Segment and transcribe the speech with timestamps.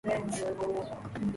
[0.03, 1.27] It needs careful nurturing.